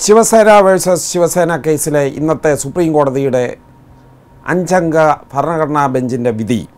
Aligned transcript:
Shiv Sena 0.00 0.50
versus 0.66 1.12
Shiv Sena 1.12 1.56
കേസിലെ 1.64 2.02
ഇന്നത്തെ 2.18 2.54
supreme 2.54 2.92
കോടതിയുടെ 2.92 3.42
അഞ്ചംഗ 4.46 4.94
ഭരണഘടനാ 5.34 5.82
ബെഞ്ചിന്റെ 5.86 6.30
വിധി. 6.30 6.68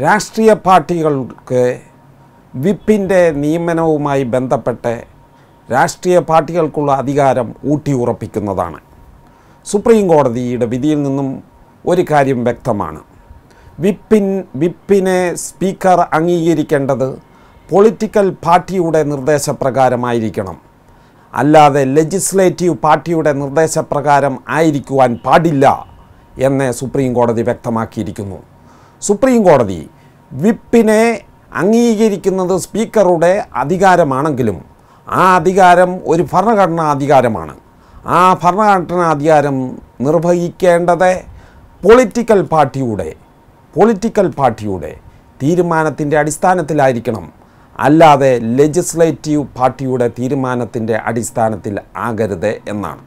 രാഷ്ട്രീയ 0.00 0.54
പാർട്ടികൾക്ക് 0.54 1.62
വിപ്പിന്റെ 2.54 3.30
നിയമനവുമായി 3.30 4.24
ബന്ധപ്പെട്ട് 4.34 4.94
രാഷ്ട്രീയ 5.70 6.18
പാർട്ടികൾക്കുള്ള 6.32 6.92
അധികാരം 6.92 7.54
ഊട്ടിയുറപ്പിക്കുന്നതാണ് 7.64 8.80
സുപ്രീം 9.66 10.04
കോടതിയുടെ 10.08 10.66
വിധിയിൽ 10.74 11.02
നിന്നും 11.02 11.30
ഒരു 11.86 12.04
കാര്യം 12.10 12.44
വ്യക്തമാണ്. 12.44 13.00
വിപ്പിൻ 13.78 14.44
വിപ്പിനെ 14.56 15.18
സ്പീക്കർ 15.46 16.00
അംഗീകരിക്കേണ്ടത് 16.18 17.08
പൊളിറ്റിക്കൽ 17.70 18.28
പാർട്ടിയുടെ 18.46 19.02
നിർദ്ദേശപ്രകാരമായിരിക്കണം. 19.02 20.65
അല്ലാതെ 21.40 21.82
ലെജിസ്ലേറ്റീവ് 21.96 22.76
പാർട്ടിയുടെ 22.84 23.32
നിർദ്ദേശപ്രകാരം 23.42 24.34
ആയിരിക്കുവാൻ 24.56 25.10
പാടില്ല 25.24 25.66
എന്ന് 26.46 26.66
സുപ്രീം 26.78 27.10
കോടതി 27.18 27.42
വ്യക്തമാക്കിയിരിക്കുന്നു. 27.48 28.38
സുപ്രീം 29.02 29.40
കോടതി 29.46 29.80
വിപ്പിനെ 30.30 31.02
അംഗീകരിക്കുന്നത് 31.60 32.54
സ്പീക്കറുടെ 32.64 33.32
അധികാരമാണെങ്കിലും 33.62 34.58
ആ 35.06 35.22
അധികാരം 35.38 35.90
ഒരു 36.12 36.22
ഭരണഘടനാ 36.32 36.86
അധികാരമാണ്. 36.94 37.54
ആ 38.18 38.20
ഭരണഘടനാ 38.42 39.06
അധികാരം 39.14 39.56
നിർവഹിക്കേണ്ടത് 40.06 41.10
പൊളിറ്റിക്കൽ 41.82 42.40
പാർട്ടിയുടെ 42.52 43.08
പൊളിറ്റിക്കൽ 43.74 44.26
പാർട്ടിയുടെ 44.38 44.92
തീരുമാനത്തിന്റെ 45.42 46.16
അടിസ്ഥാനത്തിലായിരിക്കണം 46.18 47.24
അല്ലാതെ 47.84 48.30
ലെജിസ്ലേറ്റീവ് 48.58 49.42
പാർട്ടിയുടെ 49.56 50.06
തീരുമാനത്തിന്റെ 50.18 50.94
അടിസ്ഥാനത്തിൽ 51.08 51.74
ആകരുത് 52.06 52.52
എന്നാണ്. 52.72 53.02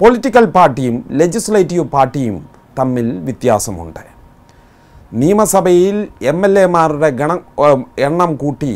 പൊളിറ്റിക്കൽ 0.00 0.46
പാർട്ടിയും 0.56 0.96
ലെജിസ്ലേറ്റീവ് 1.20 1.84
പാർട്ടിയും 1.94 2.36
തമ്മിൽ 2.78 3.06
വ്യത്യാസമുണ്ട്. 3.26 4.02
നിയമസഭയിൽ 5.20 5.96
എം 6.32 6.38
എൽ 6.46 6.54
എമാരുടെ 6.58 7.10
ഗണ 7.20 7.32
എണ്ണം 8.06 8.30
കൂട്ടി 8.42 8.72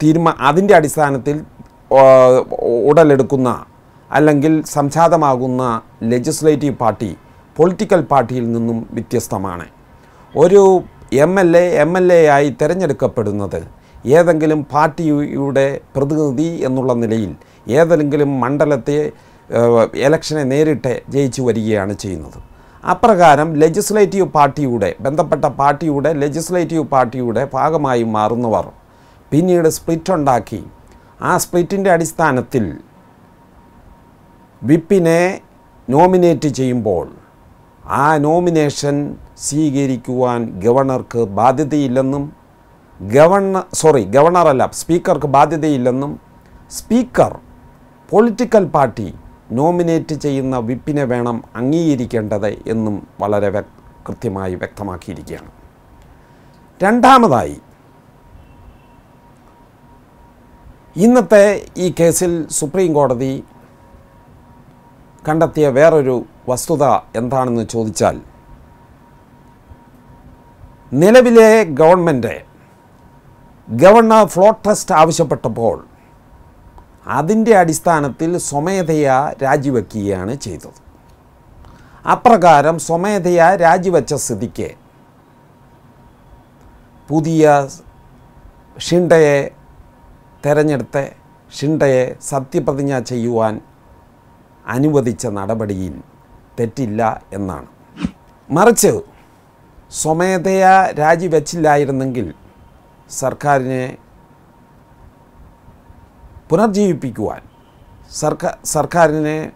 തീരുമാ 0.00 0.32
അതിന്റെ 0.48 0.74
അടിസ്ഥാനത്തിൽ 0.78 1.36
ഉടലെടുക്കുന്ന 2.90 3.50
അല്ലെങ്കിൽ 4.10 4.52
സംജാതമാകുന്ന 4.76 5.62
ലെജിസ്ലേറ്റീവ് 6.12 6.76
പാർട്ടി 6.82 7.10
പൊളിറ്റിക്കൽ 7.56 8.00
പാർട്ടിയിൽ 8.12 8.44
നിന്നും 8.52 8.78
വ്യത്യസ്തമാണ്. 8.96 9.66
ഒരു 10.34 10.62
M 11.24 11.32
L 11.42 11.50
A 11.56 11.64
M 11.84 11.92
L 11.98 12.06
A 12.12 12.18
ആയി 12.36 12.48
തിരഞ്ഞെടുക്കപ്പെടുന്നത് 12.60 13.60
ഏതെങ്കിലും 14.04 14.62
പാർട്ടിയുടെ 14.62 15.80
പ്രതിനിധി 15.96 16.64
എന്നുള്ള 16.64 16.92
നിലയിൽ 16.94 17.34
ഏതെങ്കിലും 17.68 18.40
മണ്ഡലത്തെ 18.40 19.12
എലക്ഷനെ 19.94 20.42
നേരിട്ട് 20.42 21.02
ജയിച്ചു 21.08 21.42
വരികയാണ് 21.42 21.92
ചെയ്യുന്നത്. 21.92 22.38
അപ്രകാരം 22.84 23.56
ലെജിസ്ലേറ്റീവ് 23.56 24.26
പാർട്ടിയുടെ 24.26 24.94
ബന്ധപ്പെട്ട 25.00 25.44
പാർട്ടിയുടെ 25.44 26.12
ലെജിസ്ലേറ്റീവ് 26.12 26.84
പാർട്ടിയുടെ 26.84 27.48
ഭാഗമായി 27.54 28.02
മാറുന്നവർ 28.02 28.66
പിന്നീട് 29.32 29.68
സ്പ്ലിറ്റ് 29.68 30.12
ഉണ്ടാക്കി 30.12 30.64
ആ 31.22 31.36
സ്പ്ലിറ്റിന്റെ 31.36 31.90
അടിസ്ഥാനത്തിൽ 31.90 32.78
വിപ്പിനെ 34.62 35.40
നോമിനേറ്റ് 35.88 36.48
ചെയ്യുമ്പോൾ 36.48 37.08
ആ 37.84 38.16
നോമിനേഷൻ 38.16 39.16
സ്വീകരിക്കുവാൻ 39.36 40.60
ഗവർണർക്ക് 40.60 41.18
ബാധ്യതയില്ലെന്നും 41.24 42.39
ഗവർണർ 43.00 43.64
സോറി 43.74 44.04
ഗവർണറല്ല 44.04 44.70
സ്പീക്കർക്ക് 44.70 45.26
ബാധ്യതയില്ലെന്നും 45.26 46.20
സ്പീക്കർ 46.70 47.38
പൊളിറ്റിക്കൽ 48.10 48.64
പാർട്ടി 48.64 49.14
നോമിനേറ്റ് 49.52 50.14
ചെയ്യുന്ന 50.14 50.58
വിപ്പിനെ 50.58 51.04
വേണം 51.04 51.44
അംഗീകരിക്കേണ്ടത് 51.56 52.62
എന്നും 52.66 53.08
വളരെ 53.20 53.62
കൃത്യമായി 54.08 54.54
വ്യക്തമാക്കിയിരിക്കുകയാണ്. 54.54 55.50
രണ്ടാമതായി 56.82 57.60
ഇന്നത്തെ 60.96 61.66
ഈ 61.76 61.94
കേസിൽ 62.00 62.48
സുപ്രീം 62.50 62.94
കോടതി 62.94 63.44
കണ്ടെത്തിയ 65.28 65.68
വേറൊരു 65.68 66.24
വസ്തുത 66.48 66.84
എന്താണെന്ന് 67.16 67.68
ചോദിച്ചാൽ 67.68 68.20
നിലവിലെ 70.92 71.64
ഗവൺമെന്റ് 71.64 72.49
ഗവർണർ 73.70 74.26
ഫ്ലോട്ട് 74.26 74.68
ടെസ്റ്റ് 74.68 74.94
ആവശ്യപ്പെട്ടപ്പോൾ 74.94 75.84
അതിന്റെ 77.06 77.56
അടിസ്ഥാനത്തിൽ 77.56 78.38
സ്വമേധയാ 78.38 79.34
രാജിവെക്കുകയാണ് 79.42 80.34
ചെയ്തത്. 80.34 80.80
അപ്രകാരം 82.08 82.78
സ്വമേധയാ 82.78 83.54
രാജിവെച്ച 83.54 84.14
സ്ഥിതിക്ക് 84.14 84.74
പുതിയ 87.10 87.68
ഷിണ്ടയെ 88.78 89.50
തെരഞ്ഞെടുത്ത് 90.46 91.12
ഷിണ്ടയെ 91.60 92.16
സത്യപ്രതിജ്ഞ 92.22 92.98
ചെയ്യുവാൻ 92.98 93.60
അനുവദിച്ച 94.66 95.26
നടപടിയിൽ 95.26 96.00
തെറ്റില്ല 96.60 97.22
എന്നാണ്. 97.32 97.66
മറിച്ച് 98.50 99.00
സ്വമേധയാ 99.90 100.90
രാജിവെച്ചില്ലായിരുന്നെങ്കിൽ 100.90 102.34
സർക്കാരിനെ 103.10 103.84
പുനർജീവിപ്പിക്കുവാൻ 106.50 107.42
സർക്കാർ 108.10 108.58
സർക്കാരിനെ 108.64 109.52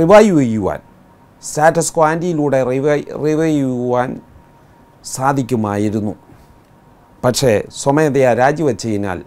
റിവൈവ് 0.00 0.40
ചെയ്യുവാൻ 0.40 0.80
സ്റ്റാറ്റസ് 1.42 1.94
ക്വാന്റിയിലൂടെ 1.94 2.64
റിവൈ 2.64 3.00
റിവൈവ് 3.00 3.52
ചെയ്യുവാൻ 3.52 4.20
സാധിക്കുമായിരുന്നു. 5.04 6.14
പക്ഷേ 7.24 7.52
സ്വമേധയാ 7.70 8.32
രാജിവെച്ചതിനാൽ 8.32 9.18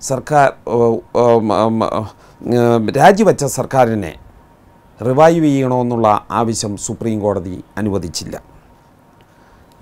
സർക്കാർ 0.00 0.48
രാജിവെച്ച 2.96 3.44
സർക്കാരിനെ 3.44 4.12
റിവൈവ് 5.08 5.44
ചെയ്യണമെന്നുള്ള 5.44 6.26
ആവശ്യം 6.30 6.76
സുപ്രീം 6.76 7.20
കോടതി 7.20 7.64
അനുവദിച്ചില്ല. 7.76 8.42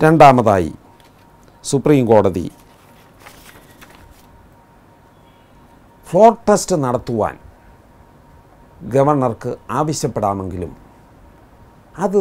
രണ്ടാമതായി 0.03 0.72
സുപ്രീം 1.65 2.06
കോടതി 2.06 2.53
ഫ്ലോർ 6.09 6.31
ടെസ്റ്റ് 6.49 6.77
നടത്തുവാൻ 6.77 7.35
ഗവർണർക്ക് 8.93 9.51
ആവശ്യപ്പെടാമെങ്കിലും 9.71 10.71
അത് 11.99 12.21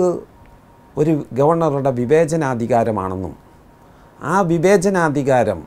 ഒരു 0.98 1.14
ഗവർണറുടെ 1.34 1.92
വിവേചനാധികാരമാണെന്നും 1.92 3.34
ആ 4.20 4.42
വിവേചനാധികാരം 4.52 5.60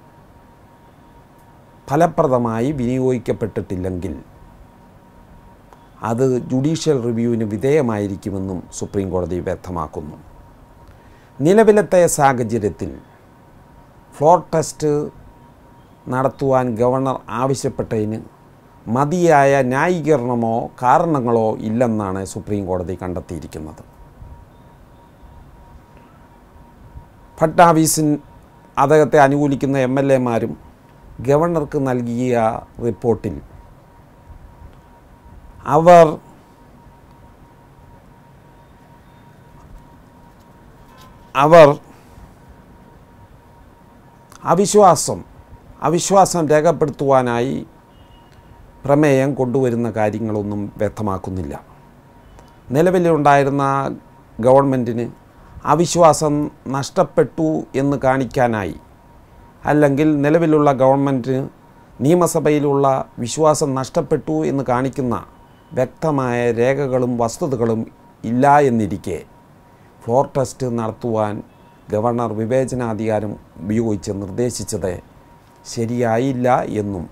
ഫലപ്രദമായി 1.88 2.72
വിനിയോഗിക്കപ്പെട്ടിട്ടില്ലെങ്കിൽ 2.72 4.14
അത് 6.02 6.24
ജുഡീഷ്യൽ 6.50 6.98
റിവ്യൂവിന് 7.02 7.44
വിധേയമായിരിക്കുമെന്നും 7.44 8.58
സുപ്രീം 8.72 9.10
കോടതി 9.10 9.38
വ്യക്തമാക്കുന്നു. 9.40 10.18
നിലവിലത്തെ 11.38 12.02
സാഹചര്യത്തിൽ 12.18 12.90
ഫ്ലോർ 14.14 14.38
ടെസ്റ്റ് 14.54 14.90
നടത്തുവാൻ 16.12 16.66
ഗവർണർ 16.80 17.16
ആവശ്യപ്പെട്ടതിന് 17.40 18.18
മതിയായ 18.86 19.62
ന്യായീകരണമോ 19.72 20.56
കാരണങ്ങളോ 20.82 21.48
ഇല്ലെന്നാണ് 21.68 22.20
സുപ്രീം 22.32 22.62
കോടതി 22.66 22.94
കണ്ടെത്തിയിരിക്കുന്നത്. 23.02 23.82
ഫട്നാവിസിൻ 27.38 28.08
അദ്ദേഹത്തെ 28.76 29.18
അനുകൂലിക്കുന്ന 29.26 29.78
എം 29.88 29.94
എൽ 30.00 30.08
എമാരും 30.12 30.52
ഗവർണർക്ക് 31.28 31.78
നൽകിയ 31.88 32.34
റിപ്പോർട്ടിൽ 32.86 33.36
അവർ 35.76 36.06
അവർ 41.34 41.68
അവിശ്വാസം 44.50 45.18
അവിശ്വാസം 45.82 46.48
രേഖപ്പെടുത്തുവാനായി 46.48 47.66
പ്രമേയം 48.84 49.34
കൊണ്ടുവരുന്ന 49.34 49.90
കാര്യങ്ങളൊന്നും 49.90 50.72
വ്യക്തമാക്കുന്നില്ല. 50.76 51.54
നിലവിലുണ്ടായിരുന്ന 52.70 53.64
ഗവൺമെന്റിന് 54.40 55.10
അവിശ്വാസം 55.64 56.50
നഷ്ടപ്പെട്ടു 56.66 57.48
എന്ന് 57.74 57.96
കാണിക്കാനായി 57.96 58.76
അല്ലെങ്കിൽ 59.64 60.20
നിലവിലുള്ള 60.20 60.72
ഗവൺമെന്റിന് 60.72 61.48
നിയമസഭയിലുള്ള 62.00 62.86
വിശ്വാസം 63.18 63.74
നഷ്ടപ്പെട്ടു 63.74 64.46
എന്ന് 64.46 64.62
കാണിക്കുന്ന 64.68 65.24
വ്യക്തമായ 65.74 66.52
രേഖകളും 66.52 67.18
വസ്തുതകളും 67.18 67.86
ഇല്ല 68.24 68.58
എന്നിരിക്കെ 68.60 69.18
ഫ്ലോർ 70.04 70.28
ടെസ്റ്റ് 70.36 70.78
നടത്തുവാൻ 70.78 71.42
ഗവർണർ 71.90 72.32
വിവേചനാധികാരം 72.32 73.32
ഉപയോഗിച്ച് 73.56 74.12
നിർദ്ദേശിച്ചത് 74.12 75.09
ശരിയായില്ല 75.66 76.62
എന്നും 76.62 77.10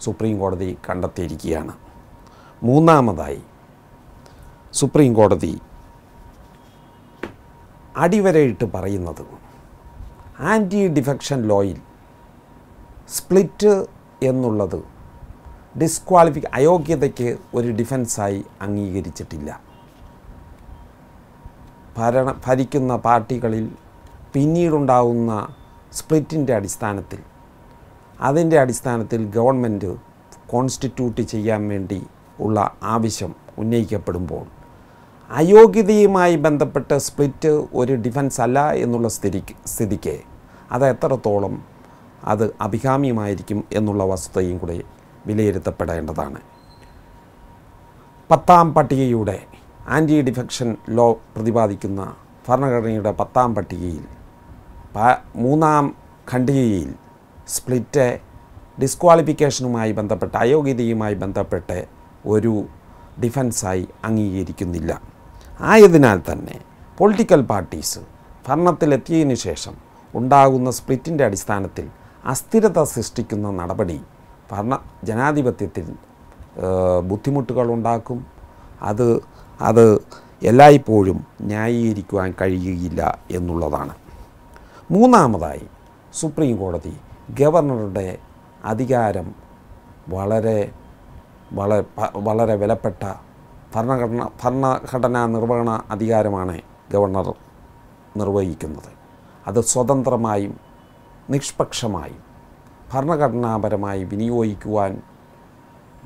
സുപ്രീം 0.00 0.38
കോടതി 0.38 0.78
കണ്ടെത്തിയിരിക്കുകയാണ്. 0.90 1.72
മൂന്നാമതായി 2.62 3.42
സുപ്രീം 4.72 5.14
കോടതി 5.14 5.60
അടിവരയിട്ട് 7.96 8.64
പറയുന്നത് 8.64 9.26
ആന്റി 10.40 10.88
ഡിഫെക്ഷൻ 10.88 11.42
ലോയിൽ 11.42 11.80
സ്പ്ലിറ്റ് 13.08 13.86
എന്നുള്ളത് 14.22 14.84
ഡിസ്ക്വാളിഫി 15.78 16.42
അയോഗ്യതയ്ക്ക് 16.54 17.38
ഒരു 17.54 17.72
ഡിഫൻസായി 17.72 18.44
അംഗീകരിച്ചിട്ടില്ല. 18.62 19.60
ഭരണ 21.98 22.40
ഭരിക്കുന്ന 22.46 22.96
പാർട്ടികളിൽ 22.96 23.70
പിന്നീടുണ്ടാവുന്ന 24.34 25.48
സ്പ്ലിറ്റിന്റെ 25.92 26.54
അടിസ്ഥാനത്തിൽ 26.54 27.31
അതിന്റെ 28.22 28.58
അടിസ്ഥാനത്തിൽ 28.58 29.26
ഗവൺമെന്റ് 29.26 29.96
കോൺസ്റ്റിറ്റ്യൂട്ട് 30.46 31.22
ചെയ്യാൻ 31.22 31.68
വേണ്ടി 31.68 32.02
ഉള്ള 32.40 32.76
ആവശ്യം 32.82 33.34
ഉന്നയിക്കപ്പെടുമ്പോൾ 33.58 34.46
അയോഗ്യതയുമായി 35.30 36.36
ബന്ധപ്പെട്ട് 36.36 36.98
സ്പ്ലിറ്റ് 36.98 37.66
ഒരു 37.72 37.94
ഡിഫൻസ് 37.94 38.40
അല്ല 38.40 38.70
എന്നുള്ള 38.72 39.08
സ്ഥിതിക്ക് 39.08 39.54
സ്ഥിതിക്ക് 39.66 40.16
അത് 40.72 40.84
എത്രത്തോളം 40.86 41.54
അത് 42.24 42.54
അഭികാമ്യമായിരിക്കും 42.60 43.64
എന്നുള്ള 43.72 44.04
വസ്തുതയും 44.04 44.58
കൂടി 44.58 44.84
വിലയിരുത്തപ്പെടേണ്ടതാണ്. 45.26 46.40
പത്താം 48.30 48.74
പട്ടികയുടെ 48.74 49.38
ആന്റി 49.88 50.20
ഡിഫെക്ഷൻ 50.20 50.76
ലോ 50.88 51.20
പ്രതിപാദിക്കുന്ന 51.36 52.14
ഭരണഘടനയുടെ 52.48 53.10
പത്താം 53.10 53.54
പട്ടികയിൽ 53.54 54.04
മൂന്നാം 55.36 55.94
ഖണ്ഡികയിൽ 56.32 56.90
സ്പ്ലിറ്റ് 57.56 58.06
ഡിസ്ക്വാളിഫിക്കേഷനുമായി 58.82 59.92
ബന്ധപ്പെട്ട് 59.98 60.36
അയോഗ്യതയുമായി 60.44 61.16
ബന്ധപ്പെട്ട് 61.22 61.78
ഒരു 62.34 62.52
ഡിഫൻസായി 63.22 63.84
അംഗീകരിക്കുന്നില്ല. 64.08 64.92
ആയതിനാൽ 65.70 66.18
തന്നെ 66.28 66.56
പൊളിറ്റിക്കൽ 66.98 67.40
പാർട്ടീസ് 67.50 68.00
ഭരണത്തിലെത്തിയതിനു 68.46 69.36
ശേഷം 69.46 69.74
ഉണ്ടാകുന്ന 70.14 70.68
സ്പ്ലിറ്റിന്റെ 70.78 71.22
അടിസ്ഥാനത്തിൽ 71.28 71.86
അസ്ഥിരത 72.32 72.78
സൃഷ്ടിക്കുന്ന 72.94 73.50
നടപടി 73.60 73.98
ഭരണ 74.50 74.74
ജനാധിപത്യത്തിൽ 75.04 75.86
ബുദ്ധിമുട്ടുകൾ 77.10 77.66
ഉണ്ടാക്കും. 77.76 78.18
അത് 78.90 79.06
അത് 79.68 79.84
എല്ലായ്പ്പോഴും 80.50 81.18
ന്യായീകരിക്കുവാൻ 81.50 82.28
കഴിയുകയില്ല 82.40 83.02
എന്നുള്ളതാണ്. 83.30 83.94
മൂന്നാമതായി 84.90 85.66
സുപ്രീം 86.20 86.54
കോടതി 86.62 86.94
ഗവർണറുടെ 87.38 88.18
അധികാരം 88.64 89.34
വളരെ 90.08 90.72
വളരെ 91.52 91.84
വളരെ 92.16 92.54
വിലപ്പെട്ട 92.54 93.14
ഭരണഘടന 93.74 94.28
ഭരണഘടനാ 94.44 95.26
നിർവഹണ 95.26 95.82
അധികാരമാണ് 95.90 96.60
ഗവർണർ 96.92 97.34
നിർവഹിക്കുന്നത്. 98.16 98.90
അത് 99.46 99.60
സ്വതന്ത്രമായും 99.60 100.60
നിഷ്പക്ഷമായും 101.30 102.22
ഭരണഘടനാപരമായി 102.92 104.04
വിനിയോഗിക്കുവാൻ 104.04 105.02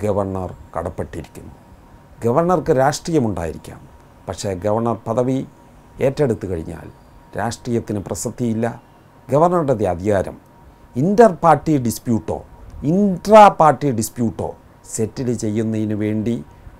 ഗവർണർ 0.02 0.54
കടപ്പെട്ടിരിക്കുന്നു. 0.78 1.54
ഗവർണർക്ക് 2.24 2.70
രാഷ്ട്രീയമുണ്ടായിരിക്കാം. 2.70 3.80
പക്ഷേ 4.28 4.54
ഗവർണർ 4.54 4.96
പദവി 5.06 5.46
ഏറ്റെടുത്തു 6.00 6.46
കഴിഞ്ഞാൽ 6.46 6.90
രാഷ്ട്രീയത്തിന് 7.38 7.98
പ്രസക്തിയില്ല. 7.98 8.82
ഗവർണറുടെ 9.30 9.84
അധികാരം 9.84 10.45
ഇന്റർ 11.00 11.32
പാർട്ടി 11.44 11.72
ഡിസ്പ്യൂട്ടോ 11.86 12.36
ഇൻട്രാ 12.90 13.42
പാർട്ടി 13.60 13.88
ഡിസ്പ്യൂട്ടോ 13.98 14.48
സെറ്റിൽ 14.94 15.28
ചെയ്യുന്നതിന് 15.42 15.96
വേണ്ടി 16.04 16.34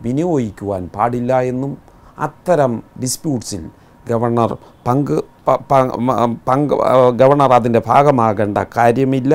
വിനിയോഗിക്കുവാൻ 0.04 0.82
പാടില്ല 0.94 1.32
എന്നും 1.50 1.72
അത്തരം 2.26 2.72
ഡിസ്പ്യൂട്ട്സിൽ 3.02 3.64
ഗവർണർ 4.10 4.50
പങ്ക് 4.86 5.16
പങ്ക് 6.48 6.74
ഗവർണർ 7.20 7.52
അതിന്റെ 7.58 7.80
ഭാഗമാകേണ്ട 7.88 8.58
കാര്യമില്ല 8.76 9.34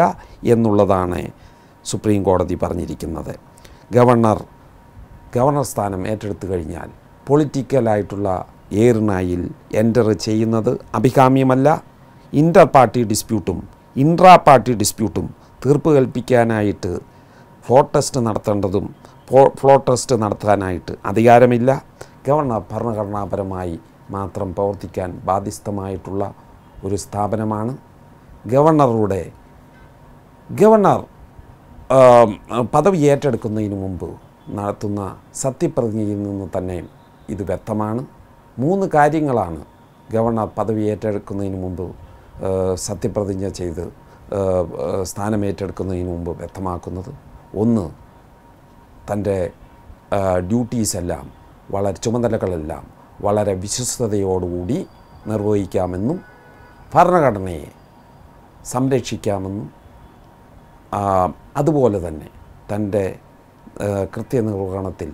എന്നുള്ളതാണ് 0.54 1.20
സുപ്രീം 1.86 2.22
കോടതി 2.30 2.56
പറഞ്ഞിരിക്കുന്നത്. 2.64 3.34
ഗവർണർ 3.98 4.40
ഗവർണർ 5.36 5.66
സ്ഥാനം 5.72 6.02
ഏറ്റെടുത്തു 6.12 6.48
കഴിഞ്ഞാൽ 6.52 6.90
പൊളിറ്റിക്കലായിട്ടുള്ള 7.28 8.30
ഏറിനായിൽ 8.86 9.42
എന്റർ 9.82 10.08
ചെയ്യുന്നത് 10.26 10.72
അഭികാമ്യമല്ല. 10.98 11.68
ഇന്റർ 12.34 12.66
പാർട്ടി 12.76 13.02
ഡിസ്പ്യൂട്ടും 13.12 13.60
ഇൻട്രാ 13.96 14.36
പാർട്ടി 14.36 14.74
ഡിസ്പ്യൂട്ടും 14.74 15.36
തീർപ്പ് 15.66 15.96
കൽപ്പിക്കാനായിട്ട് 15.96 17.00
ഫ്ലോ 17.66 17.82
ടെസ്റ്റ് 17.82 18.20
നടത്തേണ്ടതും 18.26 18.96
ഫ്ലോ- 19.30 19.84
ടെസ്റ്റ് 19.90 20.16
നടത്താനായിട്ട് 20.22 20.94
അധികാരമില്ല. 21.06 21.84
ഗവർണർ 22.28 22.62
ഭരണഘടനാപരമായി 22.72 23.80
മാത്രം 24.10 24.54
പ്രവർത്തിക്കാൻ 24.54 25.22
ബാധ്യസ്ഥമായിട്ടുള്ള 25.26 26.34
ഒരു 26.84 26.96
സ്ഥാപനമാണ് 26.96 27.78
ഗവർണറുടെ. 28.48 29.32
ഗവർണർ 30.52 31.06
പദവി 32.74 32.98
ഏറ്റെടുക്കുന്നതിന് 32.98 33.76
മുമ്പ് 33.76 34.10
നടത്തുന്ന 34.50 35.18
സത്യപ്രതിജ്ഞയിൽ 35.36 36.24
നിന്ന് 36.24 36.48
തന്നെ 36.58 36.84
ഇത് 37.30 37.44
വ്യക്തമാണ്. 37.44 38.06
മൂന്ന് 38.60 38.88
കാര്യങ്ങളാണ് 38.88 39.62
ഗവർണർ 40.12 40.48
പദവി 40.58 40.82
ഏറ്റെടുക്കുന്നതിന് 40.82 41.64
മുമ്പ് 41.64 42.11
സത്യപ്രതിജ്ഞ 42.76 43.50
ചെയ്ത് 43.50 43.82
ആ, 43.82 44.40
ആ, 44.82 45.04
സ്ഥാനം 45.04 45.46
ഏറ്റെടുക്കുന്നതിന് 45.46 46.10
മുമ്പ് 46.10 46.38
വ്യക്തമാക്കുന്നത് 46.38 47.12
ഒന്ന് 47.56 47.90
തന്റെ 49.12 49.52
ഡ്യൂട്ടീസ് 50.40 50.98
എല്ലാം 50.98 51.32
വളരെ 51.72 51.98
ചുമതലകളെല്ലാം 51.98 52.84
വളരെ 53.22 53.54
വിശ്വസ്തയോടുകൂടി 53.54 54.88
നിർവഹിക്കാമെന്നും 55.28 56.20
ഭരണഘടനയെ 56.94 57.68
സംരക്ഷിക്കാമെന്നും 58.66 59.68
അതുപോലെ 61.58 62.08
തന്നെ 62.08 62.30
തന്റെ 62.74 63.20
കൃത്യനിർവഹണത്തിൽ 64.12 65.14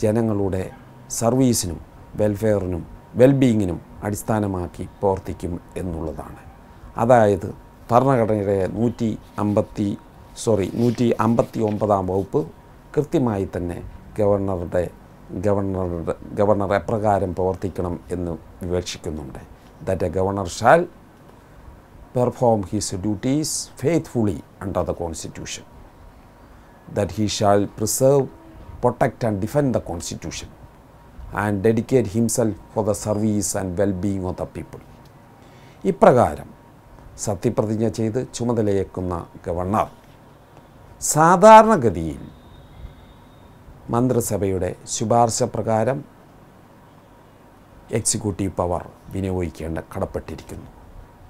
ജനങ്ങളുടെ 0.00 0.70
സർവീസിനും 1.10 1.80
വെൽഫെയറിനും 2.16 2.86
വെൽബീയിങ്ങിനും 3.14 3.80
അടിസ്ഥാനമാക്കി 4.02 4.88
പ്രവർത്തിക്കും 5.00 5.60
എന്നുള്ളതാണ്. 5.76 6.51
അതായത് 6.96 7.48
ഭരണഘടനയുടെ 7.90 8.56
നൂറ്റി 8.78 9.10
അമ്പത്തി 9.38 9.88
സോറി 10.44 10.66
നൂറ്റി 10.74 11.06
അമ്പത്തി 11.18 11.60
ഒമ്പതാം 11.60 12.04
വകുപ്പ് 12.06 12.40
കൃത്യമായി 12.94 13.46
തന്നെ 13.56 13.78
ഗവർണറുടെ 14.18 14.84
ഗവർണറുടെ 15.42 16.14
ഗവർണർ 16.34 16.72
എപ്രകാരം 16.74 17.30
പ്രവർത്തിക്കണം 17.32 17.94
എന്ന് 18.10 18.32
വിവക്ഷിക്കുന്നുണ്ട് 18.64 19.40
that 19.80 20.06
a 20.08 20.10
governor 20.18 20.48
shall 20.58 20.82
perform 22.14 22.64
his 22.64 22.90
duties 22.98 23.50
faithfully 23.74 24.42
under 24.60 24.82
the 24.82 24.94
Constitution, 24.94 25.64
that 26.88 27.12
he 27.12 27.26
shall 27.28 27.66
preserve, 27.68 28.28
protect, 28.82 29.24
and 29.24 29.40
defend 29.40 29.74
the 29.74 29.80
Constitution, 29.82 30.48
and 31.34 31.62
dedicate 31.62 32.08
himself 32.08 32.54
for 32.74 32.84
the 32.84 32.94
service 32.96 33.54
and 33.54 33.78
well 33.78 33.92
being 33.94 34.24
of 34.24 34.36
the 34.36 34.48
people. 34.48 34.82
ഇപ്രകാരം 35.84 36.48
സത്യപ്രതിജ്ഞ 37.18 37.88
ചെയ്ത് 37.88 38.28
ചുമതലയേക്കുന്ന 38.34 39.26
governor. 39.46 39.86
സാധാരണഗതിയിൽ 41.00 42.20
മന്ത്രിസഭയുടെ 43.90 44.76
ശുപാർശ 44.86 45.42
പ്രകാരം 45.42 46.04
executive 47.90 48.52
power 48.52 48.88
വിനിയോഗിക്കേണ്ട 49.12 49.78
കടപ്പെട്ടിരിക്കുന്നു. 49.78 50.66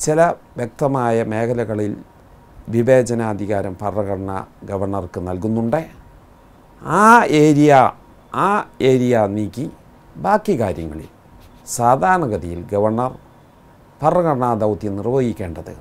ചില 0.00 0.20
വ്യക്തമായ 0.56 1.24
മേഖലകളിൽ 1.24 1.96
വിവേചനാധികാരം 2.68 3.76
ഭരണഘടന 3.82 4.44
ഗവർണർക്ക് 4.64 5.20
നൽകുന്നുണ്ട്. 5.28 5.90
ആ 6.82 7.24
ഏരിയ 7.24 7.92
ആ 8.34 8.64
ഏരിയ 8.82 9.26
നീക്കി 9.26 9.70
ബാക്കി 10.16 10.60
കാര്യങ്ങളിൽ 10.60 11.08
സാധാരണഗതിയിൽ 11.66 12.64
ഗവർണർ 12.72 13.31
ഭരണഘടനാ 14.02 14.54
ദൗത്യം 14.54 14.96
നിർവഹിക്കേണ്ടത് 14.96 15.74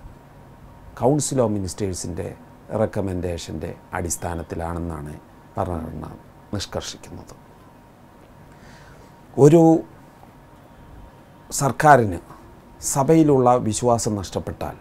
കൗൺസിൽ 1.00 1.42
ഓഫ് 1.42 1.51
മിനിസ്റ്റേഴ്സിന്റെ 1.51 2.36
റെക്കമെൻഡേഷന്റെ 2.80 3.75
അടിസ്ഥാനത്തിലാണെന്നാണ് 3.94 5.13
ഭരണഘടന 5.58 6.06
നിഷ്കർഷിക്കുന്നത്. 6.54 7.34
ഒരു 9.38 9.80
സർക്കാരിന് 11.51 12.20
സഭയിലുള്ള 12.82 13.56
വിശ്വാസം 13.56 14.16
നഷ്ടപ്പെട്ടാൽ 14.16 14.78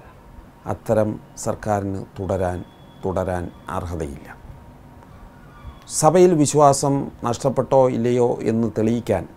അത്തരം 0.66 1.20
സർക്കാരിന് 1.36 2.04
തുടരാൻ 2.18 2.64
തുടരാൻ 3.04 3.50
അർഹതയില്ല. 3.68 4.28
സഭയിൽ 5.88 6.34
വിശ്വാസം 6.34 7.10
നഷ്ടപ്പെട്ടോ 7.24 7.88
ഇല്ലയോ 7.88 8.38
എന്ന് 8.42 8.70
തെളിയിക്കാൻ 8.78 9.28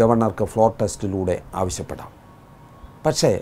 ഗവർണർക്ക് 0.00 0.44
ഫ്ലോർ 0.44 0.70
ടെസ്റ്റിലൂടെ 0.82 1.42
ആവശ്യപ്പെടാം. 1.54 2.15
പക്ഷേ 3.06 3.32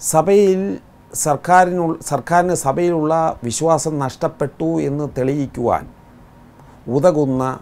സഭയിൽ 0.00 0.80
സർക്കാരിനു 1.14 1.84
സർക്കാരിന് 2.00 2.54
സഭയിലുള്ള 2.54 3.38
വിശ്വാസം 3.44 3.98
നഷ്ടപ്പെട്ടു 3.98 4.80
എന്ന് 4.80 5.08
തെളിയിക്കുവാൻ 5.18 5.84
ഉതകുന്ന 6.86 7.60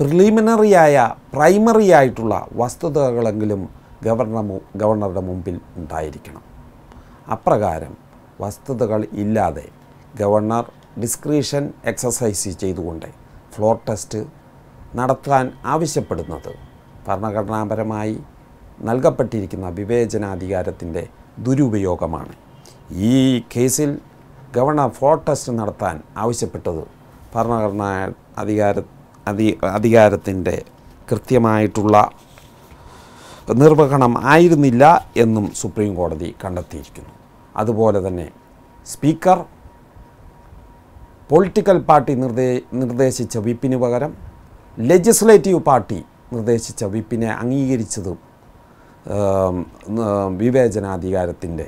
പ്രിലിമിനറിയായ 0.00 1.16
പ്രൈമറി 1.34 1.90
ആയിട്ടുള്ള 1.90 2.34
വസ്തുതകളെങ്കിലും 2.52 3.62
ഗവർണർ 4.02 4.60
ഗവർണറുടെ 4.76 5.20
മുമ്പിൽ 5.20 5.60
ഉണ്ടായിരിക്കണം. 5.76 6.42
അപ്രകാരം 7.32 7.94
വസ്തുതകൾ 8.40 9.06
ഇല്ലാതെ 9.12 9.66
ഗവർണർ 10.16 10.64
ഡിസ്ക്രിഷൻ 11.00 11.70
എക്സസൈസ് 11.84 12.48
ചെയ്തുകൊണ്ട് 12.48 13.06
ഫ്ലോർ 13.54 13.78
ടെസ്റ്റ് 13.88 14.20
നടത്താൻ 14.94 15.52
ആവശ്യപ്പെടുന്നത് 15.64 16.52
ഭരണഘടനാപരമായി 17.06 18.16
നൽകപ്പെട്ടിരിക്കുന്ന 18.84 19.68
വിവേചനാധികാരത്തിന്റെ 19.68 21.06
ദുരുപയോഗമാണ്. 21.38 22.34
ഈ 22.90 23.40
കേസിൽ 23.56 23.98
ഗവർണർ 24.56 24.88
ഫ്ലോർ 24.88 25.16
ടെസ്റ്റ് 25.28 25.52
നടത്താൻ 25.58 26.00
ആവശ്യപ്പെട്ടത് 26.16 26.82
ഭരണഘടനാ 27.34 28.12
അധികാര 28.38 28.82
അധി 29.26 29.58
അധികാരത്തിന്റെ 29.62 30.62
കൃത്യമായിട്ടുള്ള 31.10 31.96
നിർവഹണം 33.54 34.26
ആയിരുന്നില്ല 34.26 34.84
എന്നും 35.16 35.52
സുപ്രീം 35.54 35.94
കോടതി 35.94 36.34
കണ്ടെത്തിയിരിക്കുന്നു. 36.44 37.12
അതുപോലെ 37.56 38.08
തന്നെ 38.08 38.26
സ്പീക്കർ 38.86 39.44
പൊളിറ്റിക്കൽ 41.30 41.78
പാർട്ടി 41.78 42.14
നിർദ്ദേ 42.14 42.60
നിർദ്ദേശിച്ച 42.72 43.38
വിപ്പിന് 43.38 43.76
പകരം 43.76 44.12
ലെജിസ്ലേറ്റീവ് 44.78 45.60
പാർട്ടി 45.60 46.04
നിർദ്ദേശിച്ച 46.32 46.84
വിപ്പിനെ 46.84 47.28
അംഗീകരിച്ചതും 47.28 48.18
വിവേചനാധികാരത്തിന്റെ 50.36 51.66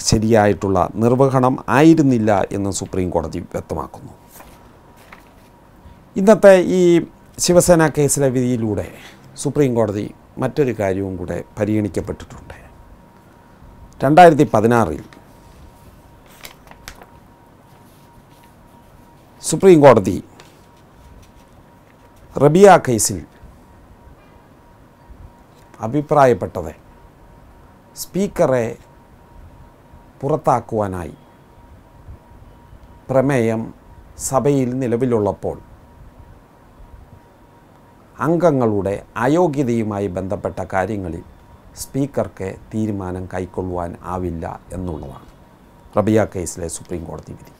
ശരിയായിട്ടുള്ള 0.00 0.78
നിർവഹണം 0.94 1.54
ആയിരുന്നില്ല 1.68 2.30
എന്ന് 2.52 2.70
സുപ്രീം 2.70 3.10
കോടതി 3.10 3.38
വ്യക്തമാക്കുന്നു. 3.38 4.12
ഇന്നത്തെ 6.16 6.54
ഈ 6.78 6.80
ശിവസേന 7.38 7.88
കേസിലെ 7.88 8.28
വിധിയിലൂടെ 8.28 8.86
സുപ്രീം 9.36 9.74
കോടതി 9.74 10.06
മറ്റൊരു 10.38 10.72
കാര്യവും 10.80 11.16
കൂടെ 11.16 11.44
പരിഗണിക്കപ്പെട്ടിട്ടുണ്ട്. 11.58 12.56
രണ്ടായിരത്തി 14.04 14.46
പതിനാറിൽ 14.54 15.02
സുപ്രീം 19.42 19.80
കോടതി 19.80 20.24
റബിയ 22.44 22.78
കേസിൽ 22.88 23.18
അഭിപ്രായപ്പെട്ടത്. 25.80 26.74
സ്പീക്കറെ 27.96 28.76
പുറത്താക്കുവാനായി 30.20 31.14
പ്രമേയം 33.10 33.74
സഭയിൽ 34.18 34.78
നിലവിലുള്ളപ്പോൾ 34.78 35.58
അംഗങ്ങളുടെ 38.20 39.06
അയോഗ്യതയുമായി 39.16 40.06
ബന്ധപ്പെട്ട 40.06 40.66
കാര്യങ്ങളിൽ 40.72 41.22
സ്പീക്കർക്ക് 41.76 42.56
തീരുമാനം 42.74 43.28
കൈക്കൊള്ളുവാൻ 43.34 43.96
ആവില്ല 44.02 44.60
എന്നുള്ളതാണ്. 44.72 45.28
റബിയ 45.98 46.26
കേസിലെ 46.36 46.68
സുപ്രീം 46.68 47.04
കോടതി 47.04 47.32
വിധി. 47.32 47.52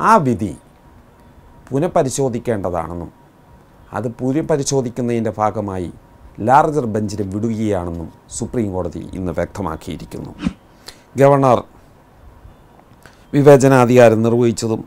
ആ 0.00 0.16
വിധി 0.16 0.58
പുനഃപരിശോധിക്കേണ്ടതാണെന്നും 1.70 3.12
അത് 3.92 4.08
പുനഃപരിശോധിക്കുന്നതിന്റെ 4.08 5.32
ഭാഗമായി 5.38 5.92
ലാർജർ 6.38 6.86
ബെഞ്ചിന് 6.94 7.24
വിടുകയാണെന്നും 7.34 8.08
സുപ്രീം 8.36 8.72
കോടതി 8.72 9.02
ഇന്ന് 9.14 9.32
വ്യക്തമാക്കിയിരിക്കുന്നു. 9.32 10.32
ഗവർണർ 11.16 11.58
വിവേചനാധികാരം 13.32 14.22
നിർവഹിച്ചതും 14.22 14.84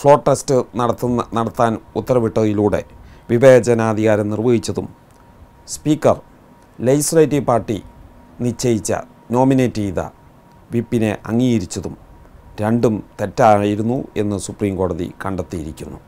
ഫ്ലോ 0.00 0.14
ടെസ്റ്റ് 0.28 0.56
നടത്തുന്ന 0.80 1.24
നടത്താൻ 1.34 1.78
ഉത്തരവിട്ടതിലൂടെ 1.96 2.82
വിവേചനാധികാരം 3.30 4.30
നിർവഹിച്ചതും 4.30 4.88
സ്പീക്കർ 5.74 6.16
ലെജിസ്ലേറ്റീവ് 6.78 7.46
പാർട്ടി 7.46 7.78
നിശ്ചയിച്ച 8.40 8.92
നോമിനേറ്റ് 9.30 9.82
ചെയ്ത 9.82 10.00
വിപ്പിനെ 10.72 11.18
അംഗീകരിച്ചതും 11.26 11.94
രണ്ടും 12.60 12.94
തെറ്റായിരുന്നു 13.20 14.04
എന്ന് 14.16 14.36
സുപ്രീം 14.38 14.76
കോടതി 14.76 15.12
കണ്ടെത്തിയിരിക്കുന്നു. 15.24 15.98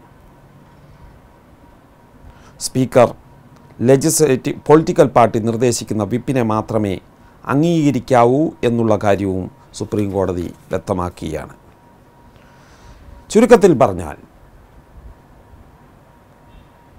സ്പീക്കർ 2.61 3.09
ലെജിസ്ലേറ്റീവ് 3.81 4.61
പൊളിറ്റിക്കൽ 4.67 5.09
പാർട്ടി 5.09 5.39
നിർദ്ദേശിക്കുന്ന 5.41 6.03
വിപ്പിനെ 6.05 6.43
മാത്രമേ 6.43 6.95
അംഗീകരിക്കാവൂ 7.45 8.41
എന്നുള്ള 8.65 8.95
കാര്യവും 8.97 9.45
സുപ്രീം 9.73 10.09
കോടതി 10.13 10.47
വ്യക്തമാക്കുകയാണ് 10.71 11.55
ചുരുക്കത്തിൽ 13.31 13.73
പറഞ്ഞാൽ 13.79 14.17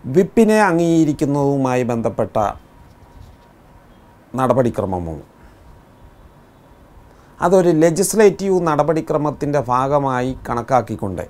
വിപ്പിനെ 0.03 0.59
അംഗീകരിക്കുന്നതുമായി 0.61 1.83
ബന്ധപ്പെട്ട 1.83 2.35
നടപടിക്രമമോ 4.33 5.17
അതൊരു 7.39 7.71
ലെജിസ്ലേറ്റീവ് 7.77 8.59
നടപടിക്രമത്തിന്റെ 8.67 9.59
ഭാഗമായി 9.67 10.31
കണക്കാക്കിക്കൊണ്ട് 10.49 11.25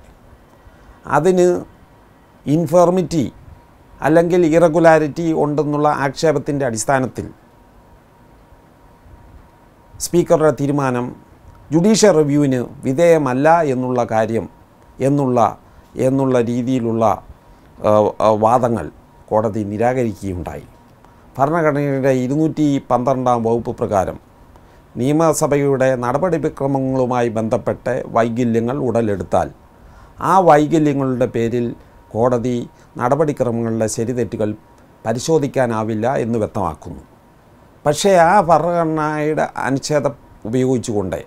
അതിന് 1.08 1.48
ഇൻഫോർമിറ്റി 2.46 3.26
അല്ലെങ്കിൽ 4.02 4.46
ഇറഗുലാരിറ്റി 4.46 5.34
ഉണ്ടെന്നുള്ള 5.34 5.88
ആക്ഷേപത്തിന്റെ 5.88 6.66
അടിസ്ഥാനത്തിൽ 6.66 7.32
സ്പീക്കറുടെ 10.00 10.52
തീരുമാനം 10.52 11.16
ജുഡീഷ്യൽ 11.72 12.12
റിവ്യൂവിന് 12.12 12.66
വിധേയമല്ല 12.84 13.62
എന്നുള്ള 13.62 14.04
കാര്യം 14.04 14.50
എന്നുള്ള 15.00 15.60
എന്നുള്ള 15.96 16.42
രീതിയിലുള്ള 16.42 17.24
വാദങ്ങൾ 18.38 18.92
കോടതി 19.30 19.64
നിരാകരിക്കുകയുണ്ടായി. 19.64 20.66
ഭരണഘടനയുടെ 21.38 22.10
ഇരുന്നൂറ്റി 22.10 22.84
പന്ത്രണ്ടാം 22.90 23.44
വകുപ്പ് 23.44 23.78
പ്രകാരം 23.78 24.20
നിയമസഭയുടെ 24.96 25.96
നടപടിക്രമങ്ങളുമായി 25.96 27.30
ബന്ധപ്പെട്ട് 27.30 28.04
വൈകല്യങ്ങൾ 28.08 28.78
ഉടലെടുത്താൽ 28.78 29.50
ആ 30.20 30.40
വൈകല്യങ്ങളുടെ 30.40 31.26
പേരിൽ 31.26 31.76
കോടതി 32.12 32.56
നടപടിക്രമങ്ങളിലെ 32.98 33.88
ശരിതെറ്റുകൾ 33.88 34.50
പരിശോധിക്കാനാവില്ല 35.06 36.08
എന്ന് 36.16 36.38
വ്യക്തമാക്കുന്നു. 36.40 37.04
പക്ഷേ 37.86 38.12
ആ 38.30 38.42
ഭരണഘടനയുടെ 38.42 39.46
അനുച്ഛേദം 39.58 40.14
ഉപയോഗിച്ചുകൊണ്ട് 40.46 41.20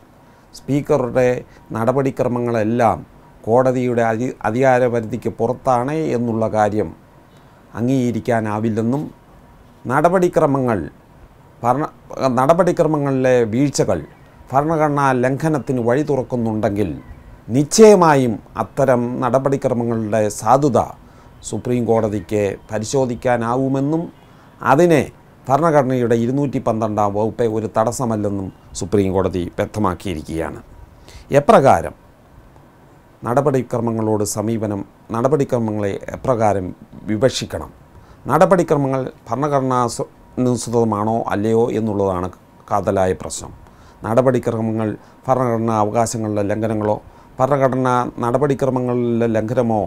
സ്പീക്കറുടെ 0.54 1.28
നടപടിക്രമങ്ങളെല്ലാം 1.72 2.98
കോടതിയുടെ 3.46 4.02
അധി 4.02 4.26
അധികാരപരിധിക്ക് 4.42 5.30
പുറത്താണ് 5.30 5.92
എന്നുള്ള 5.92 6.48
കാര്യം 6.48 6.88
അംഗീകരിക്കാനാവില്ലെന്നും 7.74 9.02
നടപടിക്രമങ്ങൾ 9.86 10.78
ഭരണ 11.62 11.84
നടപടിക്രമങ്ങളിലെ 12.38 13.44
വീഴ്ചകൾ 13.44 13.98
ഭരണഘടനാ 14.52 15.12
ലംഘനത്തിന് 15.12 15.80
വഴി 15.80 16.02
തുറക്കുന്നുണ്ടെങ്കിൽ 16.02 16.90
നിശ്ചയമായും 17.54 18.34
അത്തരം 18.62 19.00
നടപടിക്രമങ്ങളുടെ 19.22 20.20
സാധുത 20.40 20.78
സുപ്രീം 21.48 21.82
കോടതിക്ക് 21.88 22.42
പരിശോധിക്കാനാവുമെന്നും 22.70 24.02
അതിനെ 24.70 25.00
ഭരണഘടനയുടെ 25.48 26.16
ഇരുന്നൂറ്റി 26.24 26.60
പന്ത്രണ്ടാം 26.66 27.10
വകുപ്പ് 27.18 27.46
ഒരു 27.56 27.68
തടസ്സമല്ലെന്നും 27.76 28.48
സുപ്രീം 28.78 29.08
കോടതി 29.16 29.42
വ്യക്തമാക്കിയിരിക്കുകയാണ്. 29.58 30.60
എപ്രകാരം 31.40 31.94
നടപടിക്രമങ്ങളോട് 33.24 34.24
സമീപനം 34.36 34.80
നടപടിക്രമങ്ങളെ 35.14 35.92
എപ്രകാരം 36.16 36.66
വിവക്ഷിക്കണം? 37.10 37.70
നടപടിക്രമങ്ങൾ 38.26 39.02
ഭരണഘടനാനുസൃതമാണോ 39.30 41.16
അല്ലയോ 41.34 41.64
എന്നുള്ളതാണ് 41.80 42.30
കാതലായ 42.72 43.12
പ്രശ്നം. 43.22 43.52
നടപടിക്രമങ്ങൾ 44.04 44.90
ഭരണഘടനാ 45.28 45.76
അവകാശങ്ങളുടെ 45.84 46.44
ലംഘനങ്ങളോ 46.50 46.98
ഭരണഘടനാ 47.40 47.96
നടപടിക്രമങ്ങളിലെ 48.24 49.28
ലംഘനമോ 49.36 49.82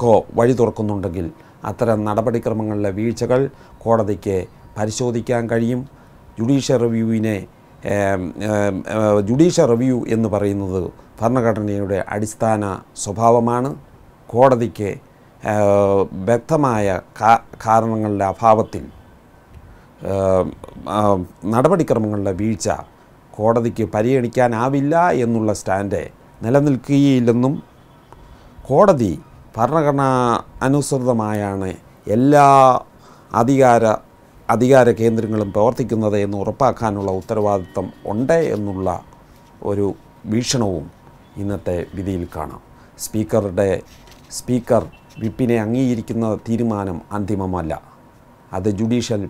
ക്കോ 0.00 0.12
വഴി 0.38 0.54
തുറക്കുന്നുണ്ടെങ്കിൽ 0.58 1.26
അത്തരം 1.68 1.98
നടപടിക്രമങ്ങളിലെ 2.06 2.90
വീഴ്ചകൾ 2.96 3.40
കോടതിക്ക് 3.82 4.36
പരിശോധിക്കാൻ 4.76 5.42
കഴിയും. 5.50 5.80
ജുഡീഷ്യൽ 6.38 6.78
റിവ്യൂവിനെ 6.84 7.36
ജുഡീഷ്യൽ 9.28 9.66
റിവ്യൂ 9.72 9.98
എന്ന് 10.14 10.28
പറയുന്നത് 10.34 10.80
ഭരണഘടനയുടെ 11.20 11.98
അടിസ്ഥാന 12.14 12.62
സ്വഭാവമാണ്. 13.02 13.70
കോടതിക്ക് 14.32 14.90
വ്യക്തമായ 16.28 17.00
കാരണങ്ങളുടെ 17.66 18.26
അഭാവത്തിൽ 18.32 18.84
നടപടിക്രമങ്ങളുടെ 21.54 22.34
വീഴ്ച 22.42 22.68
കോടതിക്ക് 23.38 23.86
പരിഗണിക്കാനാവില്ല 23.94 24.94
എന്നുള്ള 25.24 25.52
സ്റ്റാൻഡ് 25.62 26.02
നിലനിൽക്കുകയില്ലെന്നും 26.42 27.62
കോടതി 28.68 29.20
ഭരണഘടനാ 29.56 30.40
അനുസൃതമായാണ് 30.62 31.74
എല്ലാ 32.06 32.80
അധികാര 33.34 33.84
അധികാര 34.50 34.90
കേന്ദ്രങ്ങളും 34.90 35.52
പ്രവർത്തിക്കുന്നത് 35.52 36.18
എന്ന് 36.18 36.36
ഉറപ്പാക്കാനുള്ള 36.38 37.10
ഉത്തരവാദിത്തം 37.10 37.92
ഉണ്ട് 38.06 38.32
എന്നുള്ള 38.32 39.04
ഒരു 39.62 39.94
വീക്ഷണവും 40.26 40.90
ഇന്നത്തെ 41.36 41.86
വിധിയിൽ 41.94 42.28
കാണാം. 42.36 42.60
സ്പീക്കറുടെ 42.98 43.82
സ്പീക്കർ 44.30 44.86
വിപ്പിനെ 45.18 45.56
അംഗീകരിക്കുന്ന 45.56 46.34
തീരുമാനം 46.48 47.02
അന്തിമമല്ല. 47.12 47.82
അത് 48.52 48.68
ജുഡീഷ്യൽ 48.68 49.28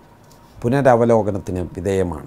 പുനരവലോകനത്തിന് 0.62 1.61
വിധേയമാണ്. 1.61 2.26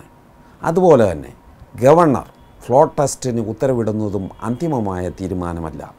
അതുപോലെ 0.64 1.12
തന്നെ 1.12 1.34
ഗവർണർ 1.76 2.28
ഫ്ലോ 2.68 2.84
ടെസ്റ്റിന് 2.84 3.42
ഉത്തരവിടുന്നതും 3.42 4.30
അന്തിമമായ 4.44 5.10
തീരുമാനമല്ല. 5.10 5.94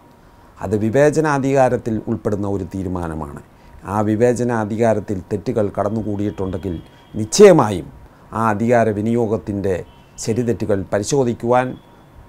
അത് 0.63 0.77
വിവേചനാധികാരത്തിൽ 0.77 2.03
ഉൾപ്പെടുന്ന 2.09 2.47
ഒരു 2.47 2.65
തീരുമാനമാണ്. 2.65 3.41
ആ 3.85 4.01
വിവേചനാധികാരത്തിൽ 4.01 5.21
തെറ്റുകൾ 5.33 5.73
കടന്നുകൂടിയിട്ടുണ്ടെങ്കിൽ 5.77 6.83
നിശ്ചയമായും 7.17 7.87
ആ 8.33 8.49
അധികാര 8.49 8.89
വിനിയോഗത്തിന്റെ 8.89 9.85
ശരിതെറ്റുകൾ 10.19 10.85
പരിശോധിക്കുവാൻ 10.93 11.79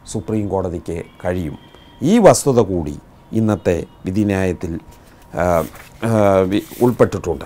സുപ്രീം 0.07 0.49
കോടതിക്ക് 0.49 1.03
കഴിയും. 1.25 1.57
ഈ 2.01 2.19
വസ്തുത 2.19 2.59
കൂടി 2.59 2.99
ഇന്നത്തെ 3.31 3.85
വിധിന്യായത്തിൽ 4.05 4.79
ഉൾപ്പെട്ടിട്ടുണ്ട്. 6.81 7.45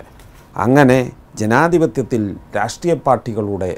അങ്ങനെ 0.58 1.12
ജനാധിപത്യത്തിൽ 1.36 2.38
രാഷ്ട്രീയ 2.56 2.94
പാർട്ടികളുടെ 2.94 3.78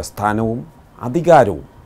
സ്ഥാനവും 0.00 0.66
അധികാരവും 1.02 1.77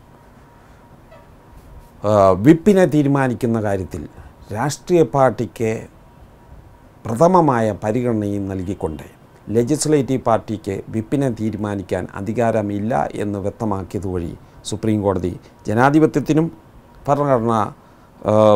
വിപ്പിനെ 2.44 2.85
തീരുമാനിക്കുന്ന 2.85 3.59
കാര്യത്തിൽ 3.62 4.09
രാഷ്ട്രീയ 4.52 5.02
പാർട്ടിക്ക് 5.02 5.73
പ്രഥമമായ 7.06 7.75
പരിഗണനയും 7.82 8.49
നൽകിക്കൊണ്ട് 8.49 9.04
ലെജിസ്ലേറ്റീവ് 9.50 10.23
പാർട്ടിക്ക് 10.23 10.82
വിപ്പിനെ 10.88 11.28
തീരുമാനിക്കാൻ 11.28 12.09
അധികാരമില്ല 12.14 13.09
എന്ന് 13.14 13.38
വ്യക്തമാക്കിയതുവഴി 13.38 14.32
സുപ്രീം 14.64 15.02
കോടതി 15.02 15.32
ജനാധിപത്യത്തിനും 15.66 16.52
ഭരണഘടനാ 17.09 17.61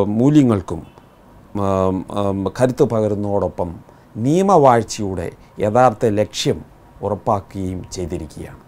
മൂല്യങ്ങൾക്കും 0.07 0.83
കരുത്ത് 2.61 2.85
പകരുന്നതോടൊപ്പം 2.85 3.71
നിയമവാഴ്ചയുടെ 4.17 5.33
യഥാർത്ഥ 5.61 6.07
ലക്ഷ്യം 6.07 6.59
ഉറപ്പാക്കുകയും 7.03 7.85
ചെയ്തിരിക്കുകയാണ്. 7.93 8.66